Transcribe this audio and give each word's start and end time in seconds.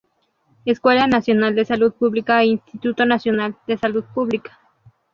Escuela 0.65 1.05
Nacional 1.05 1.53
de 1.53 1.63
Salud 1.63 1.93
Pública 1.93 2.41
e 2.41 2.47
Instituto 2.47 3.05
Nacional 3.05 3.55
de 3.67 3.77
Salud 3.77 4.03
Pública. 4.15 4.57